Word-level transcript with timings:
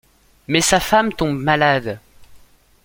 Mais 0.47 0.61
sa 0.61 0.79
femme 0.79 1.13
tombe 1.13 1.37
malade. 1.37 1.99